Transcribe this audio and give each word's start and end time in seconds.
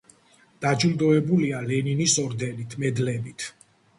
დაჯილდოებულია 0.63 1.59
ლენინის 1.67 2.17
ორდენით, 2.23 2.75
მედლებით. 2.85 3.49